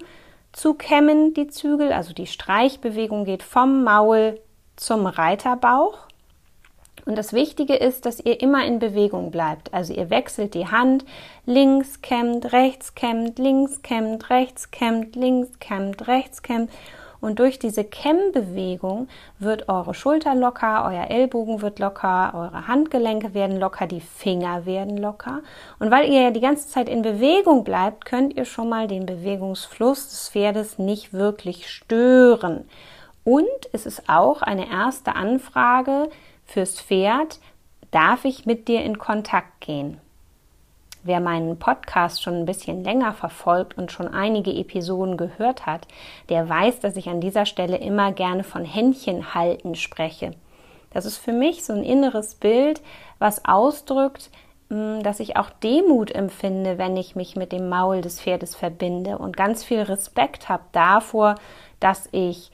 zu 0.54 0.74
kämmen, 0.74 1.34
die 1.34 1.48
Zügel. 1.48 1.92
Also 1.92 2.14
die 2.14 2.26
Streichbewegung 2.26 3.24
geht 3.24 3.42
vom 3.42 3.84
Maul 3.84 4.40
zum 4.76 5.06
Reiterbauch. 5.06 5.98
Und 7.06 7.16
das 7.16 7.32
Wichtige 7.32 7.74
ist, 7.74 8.06
dass 8.06 8.20
ihr 8.20 8.40
immer 8.40 8.64
in 8.64 8.78
Bewegung 8.78 9.30
bleibt. 9.30 9.74
Also 9.74 9.92
ihr 9.92 10.10
wechselt 10.10 10.54
die 10.54 10.68
Hand, 10.68 11.04
links 11.44 12.00
kämmt, 12.00 12.52
rechts 12.52 12.94
kämmt, 12.94 13.38
links 13.38 13.82
kämmt, 13.82 14.30
rechts 14.30 14.70
kämmt, 14.70 15.14
links 15.14 15.58
kämmt, 15.58 16.08
rechts 16.08 16.42
kämmt. 16.42 16.70
Und 17.20 17.38
durch 17.38 17.58
diese 17.58 17.84
Kämmbewegung 17.84 19.08
wird 19.38 19.70
eure 19.70 19.94
Schulter 19.94 20.34
locker, 20.34 20.84
euer 20.86 21.10
Ellbogen 21.10 21.62
wird 21.62 21.78
locker, 21.78 22.32
eure 22.34 22.68
Handgelenke 22.68 23.32
werden 23.32 23.58
locker, 23.58 23.86
die 23.86 24.02
Finger 24.02 24.66
werden 24.66 24.98
locker. 24.98 25.40
Und 25.78 25.90
weil 25.90 26.10
ihr 26.12 26.20
ja 26.20 26.30
die 26.30 26.42
ganze 26.42 26.68
Zeit 26.68 26.86
in 26.86 27.00
Bewegung 27.00 27.64
bleibt, 27.64 28.04
könnt 28.04 28.36
ihr 28.36 28.44
schon 28.44 28.68
mal 28.68 28.88
den 28.88 29.06
Bewegungsfluss 29.06 30.08
des 30.10 30.28
Pferdes 30.28 30.78
nicht 30.78 31.14
wirklich 31.14 31.70
stören. 31.70 32.68
Und 33.24 33.48
es 33.72 33.86
ist 33.86 34.02
auch 34.06 34.42
eine 34.42 34.70
erste 34.70 35.16
Anfrage 35.16 36.10
fürs 36.44 36.80
Pferd, 36.80 37.40
darf 37.90 38.24
ich 38.24 38.46
mit 38.46 38.68
dir 38.68 38.82
in 38.82 38.98
Kontakt 38.98 39.60
gehen? 39.60 40.00
Wer 41.02 41.20
meinen 41.20 41.58
Podcast 41.58 42.22
schon 42.22 42.34
ein 42.34 42.46
bisschen 42.46 42.82
länger 42.82 43.12
verfolgt 43.12 43.76
und 43.76 43.92
schon 43.92 44.08
einige 44.08 44.52
Episoden 44.52 45.18
gehört 45.18 45.66
hat, 45.66 45.86
der 46.30 46.48
weiß, 46.48 46.80
dass 46.80 46.96
ich 46.96 47.08
an 47.08 47.20
dieser 47.20 47.44
Stelle 47.44 47.76
immer 47.76 48.12
gerne 48.12 48.42
von 48.42 48.64
Händchen 48.64 49.34
halten 49.34 49.74
spreche. 49.74 50.32
Das 50.94 51.04
ist 51.04 51.18
für 51.18 51.32
mich 51.32 51.64
so 51.64 51.74
ein 51.74 51.82
inneres 51.82 52.36
Bild, 52.36 52.80
was 53.18 53.44
ausdrückt, 53.44 54.30
hm, 54.70 55.02
dass 55.02 55.20
ich 55.20 55.36
auch 55.36 55.50
Demut 55.50 56.10
empfinde, 56.10 56.78
wenn 56.78 56.96
ich 56.96 57.16
mich 57.16 57.36
mit 57.36 57.52
dem 57.52 57.68
Maul 57.68 58.00
des 58.00 58.20
Pferdes 58.20 58.54
verbinde 58.54 59.18
und 59.18 59.36
ganz 59.36 59.62
viel 59.62 59.82
Respekt 59.82 60.48
habe 60.48 60.64
davor, 60.72 61.34
dass 61.80 62.08
ich 62.12 62.50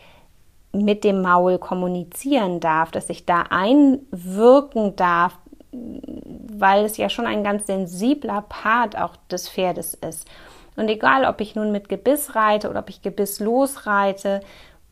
mit 0.73 1.05
dem 1.05 1.23
Maul 1.23 1.59
kommunizieren 1.59 2.61
darf, 2.61 2.91
dass 2.91 3.11
ich 3.11 3.27
da 3.27 3.45
einwirken 3.51 4.97
darf, 4.97 5.37
weil 5.73 6.85
es 6.85 6.97
ja 6.97 7.09
schon 7.09 7.27
ein 7.27 7.45
ganz 7.45 7.67
sensibler 7.67 8.43
Part 8.49 8.97
auch 8.97 9.17
des 9.31 9.49
Pferdes 9.49 9.95
ist. 9.95 10.29
Und 10.77 10.89
egal, 10.89 11.25
ob 11.25 11.41
ich 11.41 11.55
nun 11.55 11.73
mit 11.73 11.89
Gebiss 11.89 12.35
reite 12.35 12.71
oder 12.71 12.81
ob 12.81 12.89
ich 12.89 13.03
Gebiss 13.03 13.41
losreite, 13.41 14.41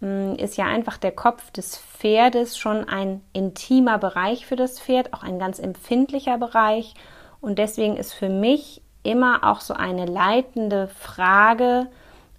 mm, 0.00 0.34
ist 0.34 0.56
ja 0.56 0.66
einfach 0.66 0.98
der 0.98 1.12
Kopf 1.12 1.50
des 1.50 1.78
Pferdes 1.78 2.58
schon 2.58 2.88
ein 2.88 3.22
intimer 3.32 3.98
Bereich 3.98 4.46
für 4.46 4.56
das 4.56 4.80
Pferd, 4.80 5.14
auch 5.14 5.22
ein 5.22 5.38
ganz 5.38 5.58
empfindlicher 5.58 6.38
Bereich. 6.38 6.94
Und 7.40 7.58
deswegen 7.58 7.96
ist 7.96 8.12
für 8.12 8.28
mich 8.28 8.82
immer 9.02 9.44
auch 9.44 9.60
so 9.60 9.74
eine 9.74 10.06
leitende 10.06 10.88
Frage 10.88 11.86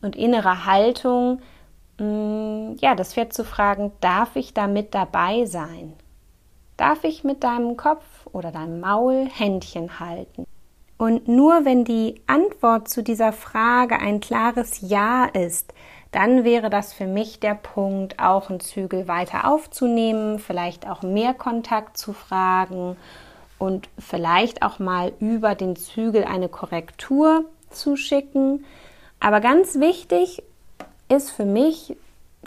und 0.02 0.16
innere 0.16 0.66
Haltung, 0.66 1.42
ja, 2.00 2.96
das 2.96 3.14
Pferd 3.14 3.34
zu 3.34 3.44
fragen, 3.44 3.92
darf 4.02 4.36
ich 4.36 4.54
da 4.54 4.68
mit 4.68 4.96
dabei 4.96 5.46
sein? 5.46 5.94
Darf 6.78 7.04
ich 7.04 7.24
mit 7.24 7.44
deinem 7.44 7.76
Kopf 7.76 8.04
oder 8.32 8.52
deinem 8.52 8.80
Maul 8.80 9.28
Händchen 9.30 10.00
halten? 10.00 10.46
Und 10.98 11.28
nur 11.28 11.66
wenn 11.66 11.86
die 11.86 12.22
Antwort 12.28 12.90
zu 12.90 13.04
dieser 13.04 13.32
Frage 13.32 14.00
ein 14.00 14.20
klares 14.20 14.82
Ja 14.82 15.26
ist, 15.26 15.74
dann 16.12 16.44
wäre 16.44 16.70
das 16.70 16.94
für 16.94 17.06
mich 17.06 17.40
der 17.40 17.54
Punkt, 17.56 18.20
auch 18.20 18.50
einen 18.50 18.60
Zügel 18.60 19.08
weiter 19.08 19.48
aufzunehmen, 19.48 20.40
vielleicht 20.40 20.88
auch 20.88 21.02
mehr 21.02 21.34
Kontakt 21.34 21.98
zu 21.98 22.14
fragen 22.14 22.98
und 23.60 23.90
vielleicht 24.00 24.64
auch 24.64 24.80
mal 24.80 25.14
über 25.20 25.56
den 25.56 25.76
Zügel 25.76 26.24
eine 26.24 26.50
Korrektur 26.50 27.46
zu 27.70 27.96
schicken. 27.96 28.66
Aber 29.20 29.42
ganz 29.42 29.80
wichtig 29.80 30.44
ist 31.10 31.32
für 31.32 31.46
mich, 31.46 31.98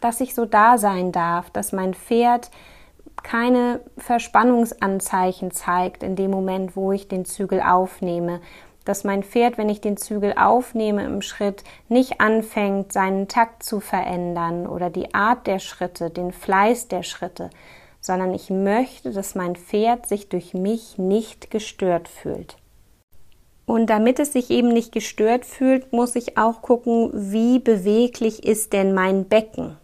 dass 0.01 0.21
ich 0.21 0.35
so 0.35 0.47
da 0.47 0.79
sein 0.79 1.13
darf, 1.13 1.51
dass 1.51 1.73
mein 1.73 1.95
Pferd 1.95 2.51
keine 3.23 3.81
Verspannungsanzeichen 3.99 5.51
zeigt 5.51 6.03
in 6.03 6.17
dem 6.17 6.31
Moment, 6.31 6.77
wo 6.77 6.93
ich 6.93 7.09
den 7.09 7.25
Zügel 7.25 7.61
aufnehme. 7.61 8.41
Dass 8.85 9.05
mein 9.05 9.23
Pferd, 9.23 9.59
wenn 9.59 9.69
ich 9.69 9.81
den 9.81 9.97
Zügel 9.97 10.35
aufnehme 10.37 11.05
im 11.05 11.23
Schritt, 11.23 11.63
nicht 11.89 12.21
anfängt, 12.21 12.93
seinen 12.93 13.29
Takt 13.29 13.63
zu 13.63 13.79
verändern 13.79 14.67
oder 14.67 14.91
die 14.91 15.15
Art 15.15 15.47
der 15.47 15.61
Schritte, 15.61 16.11
den 16.11 16.33
Fleiß 16.33 16.89
der 16.89 17.05
Schritte, 17.05 17.51
sondern 18.01 18.35
ich 18.35 18.51
möchte, 18.51 19.13
dass 19.13 19.37
mein 19.37 19.55
Pferd 19.55 20.07
sich 20.09 20.29
durch 20.29 20.53
mich 20.53 20.99
nicht 20.99 21.53
gestört 21.53 22.09
fühlt. 22.09 22.57
Und 23.65 23.87
damit 23.87 24.19
es 24.19 24.33
sich 24.33 24.51
eben 24.51 24.69
nicht 24.69 24.93
gestört 24.93 25.45
fühlt, 25.45 25.93
muss 25.93 26.17
ich 26.17 26.37
auch 26.37 26.63
gucken, 26.63 27.11
wie 27.13 27.59
beweglich 27.59 28.45
ist 28.45 28.73
denn 28.73 28.93
mein 28.93 29.29
Becken. 29.29 29.77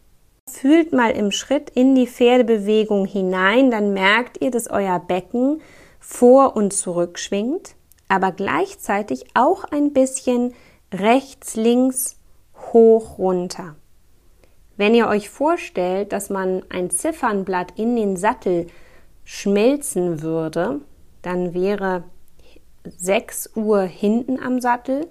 Fühlt 0.48 0.92
mal 0.92 1.10
im 1.10 1.30
Schritt 1.30 1.70
in 1.70 1.94
die 1.94 2.06
Pferdebewegung 2.06 3.04
hinein, 3.04 3.70
dann 3.70 3.92
merkt 3.92 4.40
ihr, 4.42 4.50
dass 4.50 4.68
euer 4.68 4.98
Becken 4.98 5.60
vor 6.00 6.56
und 6.56 6.72
zurück 6.72 7.18
schwingt, 7.18 7.74
aber 8.08 8.32
gleichzeitig 8.32 9.26
auch 9.34 9.64
ein 9.64 9.92
bisschen 9.92 10.54
rechts, 10.92 11.54
links, 11.54 12.16
hoch, 12.72 13.18
runter. 13.18 13.76
Wenn 14.76 14.94
ihr 14.94 15.08
euch 15.08 15.28
vorstellt, 15.28 16.12
dass 16.12 16.30
man 16.30 16.62
ein 16.70 16.90
Ziffernblatt 16.90 17.78
in 17.78 17.96
den 17.96 18.16
Sattel 18.16 18.68
schmelzen 19.24 20.22
würde, 20.22 20.80
dann 21.20 21.52
wäre 21.52 22.04
6 22.96 23.50
Uhr 23.56 23.82
hinten 23.82 24.38
am 24.38 24.60
Sattel 24.60 25.08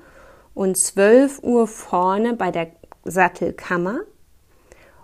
und 0.53 0.77
12 0.77 1.43
Uhr 1.43 1.67
vorne 1.67 2.33
bei 2.33 2.51
der 2.51 2.71
Sattelkammer 3.03 4.01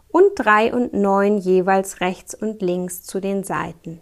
und 0.10 0.32
drei 0.36 0.74
und 0.74 0.94
neun 0.94 1.38
jeweils 1.38 2.02
rechts 2.02 2.36
und 2.36 2.62
links 2.62 3.04
zu 3.04 3.20
den 3.20 3.44
Seiten. 3.44 4.00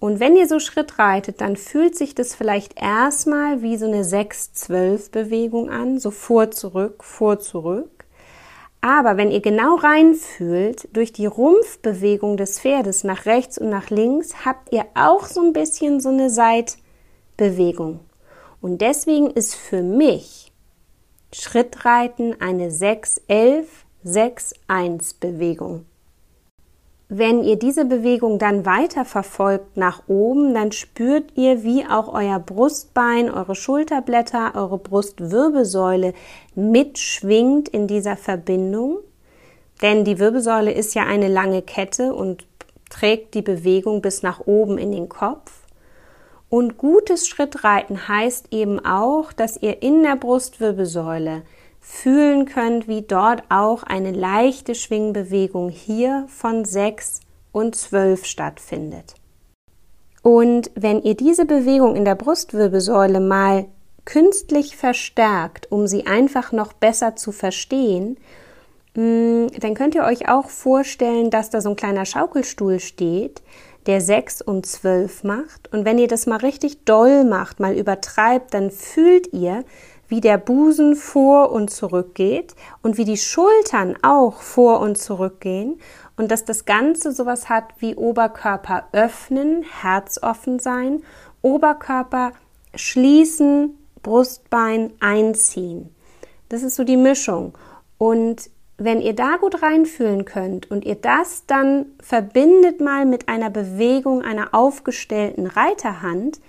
Und 0.00 0.20
wenn 0.20 0.36
ihr 0.36 0.46
so 0.46 0.60
Schritt 0.60 0.98
reitet, 0.98 1.40
dann 1.40 1.56
fühlt 1.56 1.96
sich 1.96 2.14
das 2.14 2.34
vielleicht 2.34 2.80
erstmal 2.80 3.62
wie 3.62 3.76
so 3.76 3.86
eine 3.86 4.04
6-12 4.04 5.10
Bewegung 5.10 5.70
an, 5.70 5.98
so 5.98 6.12
vor, 6.12 6.52
zurück, 6.52 7.02
vor, 7.02 7.40
zurück. 7.40 8.04
Aber 8.80 9.16
wenn 9.16 9.32
ihr 9.32 9.40
genau 9.40 9.74
reinfühlt, 9.74 10.88
durch 10.96 11.12
die 11.12 11.26
Rumpfbewegung 11.26 12.36
des 12.36 12.60
Pferdes 12.60 13.02
nach 13.02 13.26
rechts 13.26 13.58
und 13.58 13.70
nach 13.70 13.90
links, 13.90 14.44
habt 14.44 14.72
ihr 14.72 14.84
auch 14.94 15.26
so 15.26 15.40
ein 15.42 15.52
bisschen 15.52 16.00
so 16.00 16.10
eine 16.10 16.30
Seitbewegung. 17.38 18.00
Und 18.60 18.80
deswegen 18.80 19.30
ist 19.30 19.54
für 19.54 19.82
mich 19.82 20.52
Schrittreiten 21.32 22.40
eine 22.40 22.70
6-11 22.70 23.64
6-1-Bewegung. 24.04 25.84
Wenn 27.08 27.42
ihr 27.42 27.56
diese 27.56 27.84
Bewegung 27.84 28.38
dann 28.38 28.64
weiter 28.64 29.04
verfolgt 29.04 29.76
nach 29.76 30.02
oben, 30.08 30.54
dann 30.54 30.72
spürt 30.72 31.36
ihr, 31.36 31.64
wie 31.64 31.84
auch 31.84 32.12
euer 32.12 32.38
Brustbein, 32.38 33.30
eure 33.30 33.54
Schulterblätter, 33.54 34.52
eure 34.54 34.78
Brustwirbelsäule 34.78 36.14
mitschwingt 36.54 37.68
in 37.68 37.86
dieser 37.86 38.16
Verbindung. 38.16 38.98
Denn 39.82 40.04
die 40.04 40.18
Wirbelsäule 40.18 40.72
ist 40.72 40.94
ja 40.94 41.04
eine 41.04 41.28
lange 41.28 41.62
Kette 41.62 42.14
und 42.14 42.46
trägt 42.88 43.34
die 43.34 43.42
Bewegung 43.42 44.00
bis 44.00 44.22
nach 44.22 44.46
oben 44.46 44.78
in 44.78 44.92
den 44.92 45.08
Kopf. 45.08 45.67
Und 46.50 46.78
gutes 46.78 47.28
Schrittreiten 47.28 48.08
heißt 48.08 48.48
eben 48.52 48.84
auch, 48.84 49.32
dass 49.32 49.56
ihr 49.60 49.82
in 49.82 50.02
der 50.02 50.16
Brustwirbelsäule 50.16 51.42
fühlen 51.80 52.46
könnt, 52.46 52.88
wie 52.88 53.02
dort 53.02 53.42
auch 53.50 53.82
eine 53.82 54.12
leichte 54.12 54.74
Schwingbewegung 54.74 55.68
hier 55.68 56.26
von 56.28 56.64
6 56.64 57.20
und 57.52 57.74
12 57.74 58.24
stattfindet. 58.24 59.14
Und 60.22 60.70
wenn 60.74 61.02
ihr 61.02 61.14
diese 61.14 61.44
Bewegung 61.44 61.96
in 61.96 62.04
der 62.04 62.14
Brustwirbelsäule 62.14 63.20
mal 63.20 63.66
künstlich 64.04 64.76
verstärkt, 64.76 65.70
um 65.70 65.86
sie 65.86 66.06
einfach 66.06 66.52
noch 66.52 66.72
besser 66.72 67.14
zu 67.16 67.30
verstehen, 67.30 68.18
mm, 68.94 69.46
dann 69.60 69.74
könnt 69.74 69.94
ihr 69.94 70.04
euch 70.04 70.28
auch 70.28 70.48
vorstellen, 70.48 71.30
dass 71.30 71.50
da 71.50 71.60
so 71.60 71.70
ein 71.70 71.76
kleiner 71.76 72.04
Schaukelstuhl 72.04 72.80
steht, 72.80 73.42
der 73.86 74.00
6 74.00 74.42
und 74.42 74.66
12 74.66 75.24
macht. 75.24 75.72
Und 75.72 75.84
wenn 75.84 75.98
ihr 75.98 76.08
das 76.08 76.26
mal 76.26 76.36
richtig 76.36 76.84
doll 76.84 77.24
macht, 77.24 77.60
mal 77.60 77.76
übertreibt, 77.76 78.54
dann 78.54 78.70
fühlt 78.70 79.32
ihr, 79.32 79.64
wie 80.08 80.20
der 80.20 80.38
Busen 80.38 80.96
vor 80.96 81.52
und 81.52 81.70
zurück 81.70 82.14
geht 82.14 82.54
und 82.82 82.96
wie 82.96 83.04
die 83.04 83.18
Schultern 83.18 83.96
auch 84.02 84.40
vor 84.40 84.80
und 84.80 84.96
zurück 84.96 85.40
gehen 85.40 85.78
und 86.16 86.30
dass 86.30 86.44
das 86.44 86.64
Ganze 86.64 87.12
sowas 87.12 87.48
hat 87.48 87.64
wie 87.78 87.94
Oberkörper 87.94 88.88
öffnen, 88.92 89.62
Herz 89.62 90.18
offen 90.22 90.58
sein, 90.58 91.02
Oberkörper 91.42 92.32
schließen, 92.74 93.78
Brustbein 94.02 94.92
einziehen. 95.00 95.94
Das 96.48 96.62
ist 96.62 96.76
so 96.76 96.84
die 96.84 96.96
Mischung. 96.96 97.56
Und 97.98 98.50
wenn 98.78 99.00
ihr 99.00 99.12
da 99.12 99.36
gut 99.36 99.60
reinfühlen 99.60 100.24
könnt 100.24 100.70
und 100.70 100.84
ihr 100.84 100.94
das 100.94 101.44
dann 101.46 101.86
verbindet 102.00 102.80
mal 102.80 103.06
mit 103.06 103.28
einer 103.28 103.50
Bewegung 103.50 104.22
einer 104.22 104.54
aufgestellten 104.54 105.46
Reiterhand, 105.46 106.40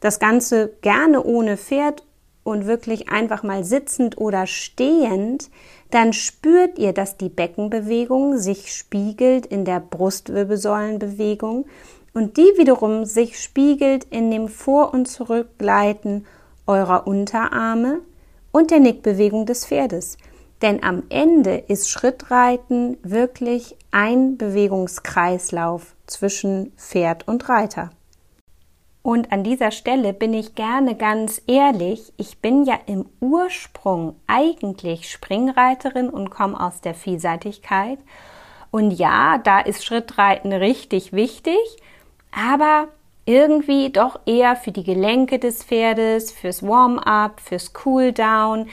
das 0.00 0.18
Ganze 0.18 0.72
gerne 0.80 1.22
ohne 1.22 1.58
Pferd 1.58 2.04
und 2.42 2.66
wirklich 2.66 3.10
einfach 3.10 3.42
mal 3.42 3.64
sitzend 3.64 4.16
oder 4.16 4.46
stehend, 4.46 5.50
dann 5.90 6.14
spürt 6.14 6.78
ihr, 6.78 6.94
dass 6.94 7.18
die 7.18 7.28
Beckenbewegung 7.28 8.38
sich 8.38 8.74
spiegelt 8.74 9.44
in 9.46 9.66
der 9.66 9.80
Brustwirbelsäulenbewegung 9.80 11.66
und 12.14 12.36
die 12.38 12.52
wiederum 12.56 13.04
sich 13.04 13.38
spiegelt 13.38 14.04
in 14.04 14.30
dem 14.30 14.48
Vor- 14.48 14.94
und 14.94 15.06
Zurückgleiten 15.06 16.26
eurer 16.66 17.06
Unterarme 17.06 18.00
und 18.52 18.70
der 18.70 18.80
Nickbewegung 18.80 19.44
des 19.44 19.66
Pferdes. 19.66 20.16
Denn 20.62 20.82
am 20.82 21.02
Ende 21.08 21.56
ist 21.56 21.90
Schrittreiten 21.90 22.96
wirklich 23.02 23.76
ein 23.90 24.36
Bewegungskreislauf 24.36 25.94
zwischen 26.06 26.72
Pferd 26.76 27.28
und 27.28 27.48
Reiter. 27.48 27.90
Und 29.02 29.32
an 29.32 29.44
dieser 29.44 29.70
Stelle 29.70 30.14
bin 30.14 30.32
ich 30.32 30.54
gerne 30.54 30.96
ganz 30.96 31.42
ehrlich, 31.46 32.14
ich 32.16 32.38
bin 32.38 32.64
ja 32.64 32.78
im 32.86 33.04
Ursprung 33.20 34.16
eigentlich 34.26 35.10
Springreiterin 35.10 36.08
und 36.08 36.30
komme 36.30 36.58
aus 36.58 36.80
der 36.80 36.94
Vielseitigkeit. 36.94 37.98
Und 38.70 38.92
ja, 38.92 39.36
da 39.36 39.60
ist 39.60 39.84
Schrittreiten 39.84 40.54
richtig 40.54 41.12
wichtig, 41.12 41.58
aber 42.32 42.88
irgendwie 43.26 43.90
doch 43.90 44.20
eher 44.24 44.56
für 44.56 44.72
die 44.72 44.84
Gelenke 44.84 45.38
des 45.38 45.62
Pferdes, 45.64 46.32
fürs 46.32 46.62
Warm-up, 46.62 47.40
fürs 47.40 47.72
Cool-down, 47.84 48.68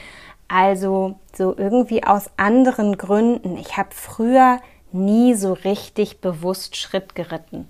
also 0.52 1.16
so 1.34 1.56
irgendwie 1.58 2.04
aus 2.04 2.30
anderen 2.38 2.98
Gründen. 2.98 3.58
Ich 3.58 3.78
habe 3.78 3.90
früher 3.92 4.60
nie 4.92 5.36
so 5.36 5.54
richtig 5.54 6.20
bewusst 6.20 6.76
Schritt 6.76 7.16
geritten 7.16 7.68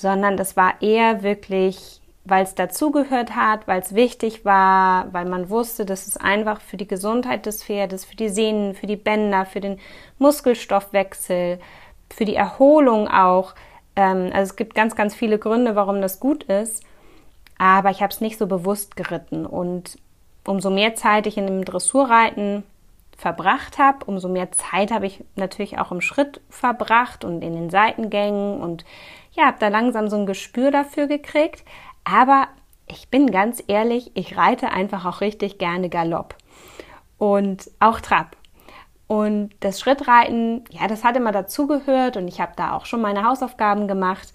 sondern 0.00 0.36
das 0.38 0.56
war 0.56 0.80
eher 0.80 1.22
wirklich, 1.22 2.00
weil 2.24 2.44
es 2.44 2.54
dazugehört 2.54 3.36
hat, 3.36 3.68
weil 3.68 3.80
es 3.80 3.94
wichtig 3.94 4.44
war, 4.46 5.12
weil 5.12 5.26
man 5.26 5.50
wusste, 5.50 5.84
dass 5.84 6.06
es 6.06 6.16
einfach 6.16 6.60
für 6.62 6.78
die 6.78 6.88
Gesundheit 6.88 7.44
des 7.44 7.62
Pferdes, 7.62 8.06
für 8.06 8.16
die 8.16 8.30
Sehnen, 8.30 8.74
für 8.74 8.86
die 8.86 8.96
Bänder, 8.96 9.44
für 9.44 9.60
den 9.60 9.78
Muskelstoffwechsel, 10.18 11.60
für 12.08 12.24
die 12.24 12.34
Erholung 12.34 13.08
auch. 13.08 13.54
Ähm, 13.94 14.30
also 14.32 14.50
es 14.50 14.56
gibt 14.56 14.74
ganz, 14.74 14.96
ganz 14.96 15.14
viele 15.14 15.38
Gründe, 15.38 15.76
warum 15.76 16.00
das 16.00 16.18
gut 16.18 16.44
ist. 16.44 16.82
Aber 17.58 17.90
ich 17.90 18.00
habe 18.00 18.12
es 18.12 18.22
nicht 18.22 18.38
so 18.38 18.46
bewusst 18.46 18.96
geritten. 18.96 19.44
Und 19.44 19.98
umso 20.46 20.70
mehr 20.70 20.94
Zeit 20.94 21.26
ich 21.26 21.36
in 21.36 21.46
dem 21.46 21.64
Dressurreiten 21.64 22.64
verbracht 23.16 23.78
habe, 23.78 24.04
umso 24.06 24.28
mehr 24.28 24.50
Zeit 24.52 24.90
habe 24.90 25.06
ich 25.06 25.22
natürlich 25.36 25.78
auch 25.78 25.92
im 25.92 26.00
Schritt 26.00 26.40
verbracht 26.48 27.24
und 27.24 27.42
in 27.42 27.54
den 27.54 27.70
Seitengängen 27.70 28.60
und 28.60 28.84
ja, 29.32 29.46
habe 29.46 29.58
da 29.60 29.68
langsam 29.68 30.08
so 30.08 30.16
ein 30.16 30.26
Gespür 30.26 30.70
dafür 30.70 31.06
gekriegt. 31.06 31.64
Aber 32.04 32.48
ich 32.86 33.08
bin 33.08 33.30
ganz 33.30 33.62
ehrlich, 33.66 34.10
ich 34.14 34.36
reite 34.36 34.70
einfach 34.70 35.04
auch 35.04 35.20
richtig 35.20 35.58
gerne 35.58 35.88
Galopp 35.88 36.34
und 37.18 37.70
auch 37.78 38.00
Trab. 38.00 38.36
Und 39.06 39.50
das 39.60 39.80
Schrittreiten, 39.80 40.64
ja, 40.70 40.86
das 40.86 41.04
hat 41.04 41.16
immer 41.16 41.32
dazugehört 41.32 42.16
und 42.16 42.28
ich 42.28 42.40
habe 42.40 42.52
da 42.56 42.76
auch 42.76 42.86
schon 42.86 43.00
meine 43.00 43.24
Hausaufgaben 43.24 43.88
gemacht. 43.88 44.32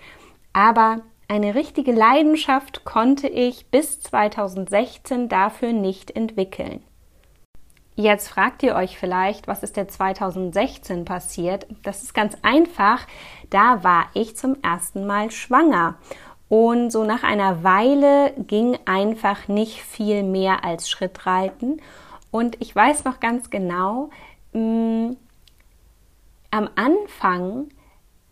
Aber 0.54 1.02
eine 1.28 1.56
richtige 1.56 1.92
Leidenschaft 1.92 2.86
konnte 2.86 3.28
ich 3.28 3.68
bis 3.68 4.00
2016 4.00 5.28
dafür 5.28 5.74
nicht 5.74 6.12
entwickeln. 6.12 6.84
Jetzt 7.96 8.28
fragt 8.28 8.62
ihr 8.62 8.76
euch 8.76 8.98
vielleicht, 8.98 9.48
was 9.48 9.64
ist 9.64 9.78
der 9.78 9.88
2016 9.88 11.06
passiert? 11.06 11.66
Das 11.84 12.04
ist 12.04 12.14
ganz 12.14 12.38
einfach. 12.42 13.08
Da 13.50 13.84
war 13.84 14.08
ich 14.14 14.36
zum 14.36 14.58
ersten 14.62 15.08
Mal 15.08 15.32
schwanger. 15.32 15.96
Und 16.50 16.92
so 16.92 17.06
nach 17.06 17.24
einer 17.24 17.64
Weile 17.64 18.34
ging 18.38 18.78
einfach 18.86 19.48
nicht 19.48 19.82
viel 19.82 20.24
mehr 20.24 20.64
als 20.66 20.90
Schrittreiten. 20.90 21.82
Und 22.32 22.62
ich 22.62 22.76
weiß 22.76 23.06
noch 23.06 23.20
ganz 23.20 23.50
genau, 23.50 24.10
mh, 24.52 24.60
mm, 24.60 25.18
am 26.52 26.70
Anfang 26.76 27.70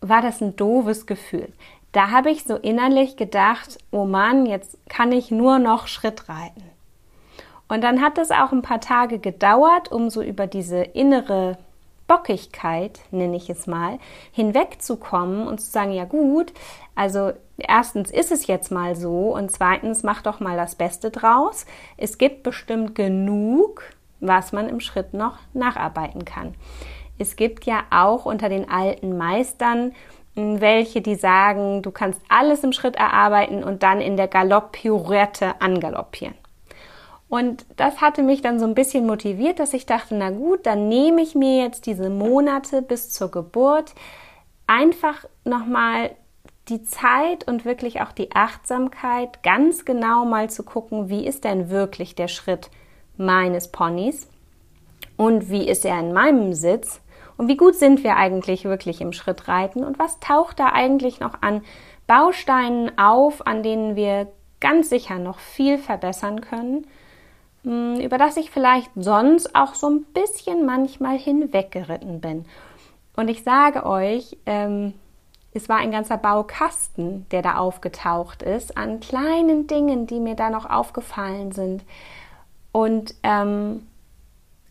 war 0.00 0.22
das 0.22 0.40
ein 0.40 0.56
doofes 0.56 1.06
Gefühl. 1.06 1.52
Da 1.94 2.10
habe 2.10 2.32
ich 2.32 2.42
so 2.42 2.56
innerlich 2.56 3.16
gedacht, 3.16 3.78
oh 3.92 4.04
Mann, 4.04 4.46
jetzt 4.46 4.76
kann 4.88 5.12
ich 5.12 5.30
nur 5.30 5.60
noch 5.60 5.86
Schritt 5.86 6.28
reiten. 6.28 6.64
Und 7.68 7.82
dann 7.84 8.02
hat 8.02 8.18
es 8.18 8.32
auch 8.32 8.50
ein 8.50 8.62
paar 8.62 8.80
Tage 8.80 9.20
gedauert, 9.20 9.92
um 9.92 10.10
so 10.10 10.20
über 10.20 10.48
diese 10.48 10.82
innere 10.82 11.56
Bockigkeit, 12.08 12.98
nenne 13.12 13.36
ich 13.36 13.48
es 13.48 13.68
mal, 13.68 14.00
hinwegzukommen 14.32 15.46
und 15.46 15.60
zu 15.60 15.70
sagen, 15.70 15.92
ja 15.92 16.04
gut, 16.04 16.52
also 16.96 17.32
erstens 17.58 18.10
ist 18.10 18.32
es 18.32 18.48
jetzt 18.48 18.72
mal 18.72 18.96
so 18.96 19.32
und 19.32 19.52
zweitens 19.52 20.02
mach 20.02 20.20
doch 20.20 20.40
mal 20.40 20.56
das 20.56 20.74
Beste 20.74 21.12
draus. 21.12 21.64
Es 21.96 22.18
gibt 22.18 22.42
bestimmt 22.42 22.96
genug, 22.96 23.84
was 24.18 24.52
man 24.52 24.68
im 24.68 24.80
Schritt 24.80 25.14
noch 25.14 25.38
nacharbeiten 25.52 26.24
kann. 26.24 26.56
Es 27.18 27.36
gibt 27.36 27.66
ja 27.66 27.84
auch 27.90 28.26
unter 28.26 28.48
den 28.48 28.68
alten 28.68 29.16
Meistern 29.16 29.92
welche, 30.34 31.00
die 31.00 31.14
sagen, 31.14 31.82
du 31.82 31.90
kannst 31.90 32.20
alles 32.28 32.64
im 32.64 32.72
Schritt 32.72 32.96
erarbeiten 32.96 33.62
und 33.62 33.82
dann 33.82 34.00
in 34.00 34.16
der 34.16 34.28
Galopp-Pirouette 34.28 35.60
angaloppieren. 35.60 36.34
Und 37.28 37.66
das 37.76 38.00
hatte 38.00 38.22
mich 38.22 38.42
dann 38.42 38.58
so 38.58 38.64
ein 38.64 38.74
bisschen 38.74 39.06
motiviert, 39.06 39.58
dass 39.58 39.74
ich 39.74 39.86
dachte, 39.86 40.14
na 40.14 40.30
gut, 40.30 40.66
dann 40.66 40.88
nehme 40.88 41.22
ich 41.22 41.34
mir 41.34 41.62
jetzt 41.62 41.86
diese 41.86 42.10
Monate 42.10 42.82
bis 42.82 43.10
zur 43.10 43.30
Geburt 43.30 43.94
einfach 44.66 45.24
nochmal 45.44 46.12
die 46.68 46.82
Zeit 46.82 47.46
und 47.46 47.64
wirklich 47.64 48.00
auch 48.00 48.12
die 48.12 48.32
Achtsamkeit, 48.32 49.42
ganz 49.42 49.84
genau 49.84 50.24
mal 50.24 50.48
zu 50.48 50.62
gucken, 50.62 51.08
wie 51.08 51.26
ist 51.26 51.44
denn 51.44 51.70
wirklich 51.70 52.14
der 52.14 52.28
Schritt 52.28 52.70
meines 53.16 53.68
Ponys 53.68 54.28
und 55.16 55.50
wie 55.50 55.68
ist 55.68 55.84
er 55.84 55.98
in 56.00 56.12
meinem 56.12 56.54
Sitz 56.54 57.00
und 57.36 57.48
wie 57.48 57.56
gut 57.56 57.74
sind 57.74 58.04
wir 58.04 58.16
eigentlich 58.16 58.64
wirklich 58.64 59.00
im 59.00 59.12
Schrittreiten 59.12 59.84
und 59.84 59.98
was 59.98 60.20
taucht 60.20 60.60
da 60.60 60.70
eigentlich 60.72 61.20
noch 61.20 61.42
an 61.42 61.62
Bausteinen 62.06 62.98
auf, 62.98 63.46
an 63.46 63.62
denen 63.62 63.96
wir 63.96 64.28
ganz 64.60 64.88
sicher 64.88 65.18
noch 65.18 65.38
viel 65.38 65.78
verbessern 65.78 66.40
können 66.40 66.86
hm, 67.64 67.98
über 68.00 68.18
das 68.18 68.36
ich 68.36 68.50
vielleicht 68.50 68.90
sonst 68.94 69.54
auch 69.56 69.74
so 69.74 69.88
ein 69.88 70.04
bisschen 70.04 70.64
manchmal 70.64 71.18
hinweggeritten 71.18 72.20
bin. 72.20 72.44
Und 73.16 73.28
ich 73.28 73.42
sage 73.42 73.86
euch, 73.86 74.36
ähm, 74.46 74.92
es 75.52 75.68
war 75.68 75.78
ein 75.78 75.90
ganzer 75.90 76.18
Baukasten, 76.18 77.26
der 77.30 77.40
da 77.40 77.56
aufgetaucht 77.56 78.42
ist, 78.42 78.76
an 78.76 79.00
kleinen 79.00 79.66
Dingen, 79.66 80.06
die 80.06 80.20
mir 80.20 80.34
da 80.34 80.50
noch 80.50 80.68
aufgefallen 80.68 81.52
sind. 81.52 81.84
Und, 82.72 83.14
ähm, 83.22 83.86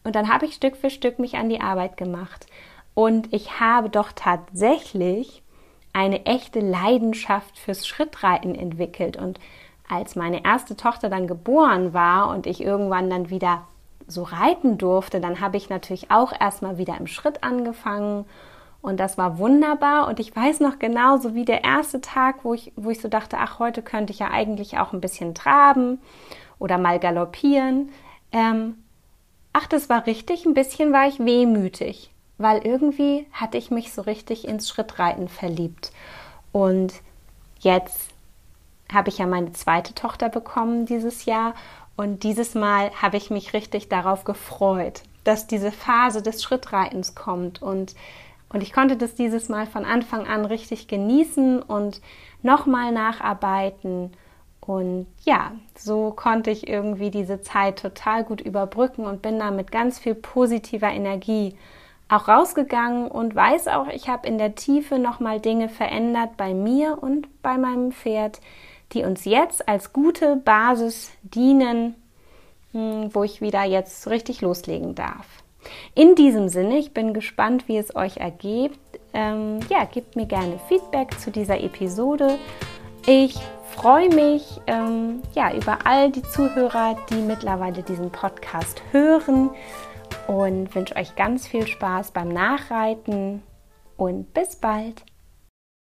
und 0.04 0.16
dann 0.16 0.32
habe 0.32 0.46
ich 0.46 0.56
Stück 0.56 0.76
für 0.76 0.90
Stück 0.90 1.20
mich 1.20 1.36
an 1.36 1.50
die 1.50 1.62
Arbeit 1.62 1.98
gemacht. 1.98 2.46
Und 2.94 3.34
ich 3.34 3.60
habe 3.60 3.90
doch 3.90 4.12
tatsächlich 4.14 5.42
eine 5.94 6.26
echte 6.26 6.60
Leidenschaft 6.60 7.58
fürs 7.58 7.88
Schrittreiten 7.88 8.56
entwickelt. 8.56 9.18
Und 9.18 9.40
als 9.90 10.16
meine 10.16 10.44
erste 10.44 10.76
Tochter 10.76 11.10
dann 11.10 11.28
geboren 11.28 11.94
war 11.94 12.30
und 12.30 12.48
ich 12.48 12.62
irgendwann 12.62 13.10
dann 13.10 13.30
wieder 13.30 13.68
so 14.08 14.24
reiten 14.24 14.78
durfte, 14.78 15.22
dann 15.22 15.40
habe 15.40 15.58
ich 15.58 15.70
natürlich 15.70 16.12
auch 16.12 16.34
erstmal 16.38 16.78
wieder 16.78 16.98
im 16.98 17.08
Schritt 17.08 17.44
angefangen 17.44 18.26
Und 18.82 19.00
das 19.00 19.18
war 19.18 19.38
wunderbar. 19.38 20.08
Und 20.10 20.20
ich 20.20 20.36
weiß 20.36 20.60
noch 20.60 20.78
genau, 20.78 21.18
so 21.18 21.34
wie 21.36 21.46
der 21.46 21.64
erste 21.64 22.02
Tag, 22.02 22.44
wo 22.44 22.54
ich, 22.54 22.74
wo 22.76 22.90
ich 22.90 23.00
so 23.00 23.08
dachte, 23.08 23.38
ach, 23.40 23.60
heute 23.60 23.82
könnte 23.82 24.12
ich 24.12 24.20
ja 24.20 24.30
eigentlich 24.30 24.78
auch 24.78 24.92
ein 24.92 25.00
bisschen 25.00 25.34
traben 25.34 26.02
oder 26.60 26.78
mal 26.78 27.00
galoppieren. 27.00 27.92
Ähm, 28.34 28.83
ach, 29.54 29.68
das 29.68 29.90
war 29.90 30.06
richtig, 30.08 30.46
ein 30.46 30.54
bisschen 30.54 30.92
war 30.92 31.08
ich 31.08 31.20
wehmütig, 31.20 32.12
weil 32.38 32.66
irgendwie 32.66 33.28
hatte 33.32 33.58
ich 33.58 33.72
mich 33.72 33.94
so 33.94 34.02
richtig 34.02 34.48
ins 34.48 34.68
Schrittreiten 34.68 35.30
verliebt. 35.30 35.92
Und 36.52 36.94
jetzt 37.60 38.10
habe 38.92 39.10
ich 39.10 39.20
ja 39.20 39.26
meine 39.26 39.54
zweite 39.54 39.94
Tochter 39.94 40.30
bekommen 40.30 40.86
dieses 40.86 41.26
Jahr 41.26 41.54
und 41.96 42.24
dieses 42.24 42.56
Mal 42.56 42.92
habe 43.02 43.18
ich 43.18 43.30
mich 43.30 43.54
richtig 43.54 43.90
darauf 43.90 44.24
gefreut, 44.24 45.04
dass 45.24 45.48
diese 45.48 45.72
Phase 45.72 46.22
des 46.22 46.44
Schrittreitens 46.44 47.16
kommt 47.16 47.62
und 47.62 47.96
und 48.54 48.62
ich 48.62 48.72
konnte 48.72 48.96
das 48.96 49.16
dieses 49.16 49.50
Mal 49.50 49.66
von 49.66 49.84
Anfang 49.84 50.28
an 50.28 50.46
richtig 50.46 50.88
genießen 50.88 51.64
und 51.64 52.02
nochmal 52.44 52.92
nacharbeiten. 52.92 54.14
Und 54.66 55.08
ja, 55.26 55.52
so 55.78 56.12
konnte 56.12 56.50
ich 56.50 56.70
irgendwie 56.70 57.12
diese 57.12 57.42
Zeit 57.42 57.80
total 57.80 58.24
gut 58.24 58.40
überbrücken 58.40 59.06
und 59.06 59.22
bin 59.22 59.40
da 59.40 59.52
mit 59.52 59.72
ganz 59.72 60.00
viel 60.00 60.16
positiver 60.16 60.90
Energie 60.90 61.56
auch 62.08 62.28
rausgegangen 62.28 63.10
und 63.10 63.36
weiß 63.36 63.68
auch, 63.70 63.88
ich 63.88 64.08
habe 64.08 64.28
in 64.28 64.38
der 64.38 64.56
Tiefe 64.56 65.00
nochmal 65.00 65.40
Dinge 65.40 65.68
verändert 65.68 66.38
bei 66.38 66.54
mir 66.54 66.98
und 67.02 67.28
bei 67.42 67.58
meinem 67.58 67.92
Pferd, 67.92 68.40
die 68.94 69.04
uns 69.04 69.26
jetzt 69.26 69.68
als 69.68 69.92
gute 69.92 70.38
Basis 70.38 71.12
dienen, 71.24 71.96
hm, 72.72 73.14
wo 73.14 73.24
ich 73.24 73.42
wieder 73.42 73.64
jetzt 73.64 74.08
richtig 74.10 74.42
loslegen 74.42 74.96
darf. 74.96 75.26
In 75.96 76.16
diesem 76.16 76.50
Sinne, 76.50 76.78
ich 76.78 76.94
bin 76.94 77.14
gespannt, 77.14 77.68
wie 77.68 77.78
es 77.78 77.96
euch 77.96 78.18
ergebt. 78.18 78.80
Ähm, 79.14 79.60
ja, 79.70 79.86
gebt 79.86 80.16
mir 80.16 80.26
gerne 80.26 80.60
Feedback 80.68 81.20
zu 81.20 81.32
dieser 81.32 81.62
Episode. 81.62 82.38
Ich 83.06 83.40
freue 83.74 84.10
mich 84.10 84.62
ähm, 84.68 85.22
ja, 85.34 85.54
über 85.54 85.86
all 85.86 86.12
die 86.12 86.24
Zuhörer, 86.24 86.96
die 87.10 87.16
mittlerweile 87.16 87.84
diesen 87.84 88.12
Podcast 88.12 88.82
hören 88.92 89.50
und 90.28 90.74
wünsche 90.76 90.96
euch 90.96 91.16
ganz 91.16 91.48
viel 91.48 91.68
Spaß 91.68 92.12
beim 92.12 92.30
Nachreiten 92.30 93.42
und 93.98 94.34
bis 94.34 94.56
bald. 94.56 95.04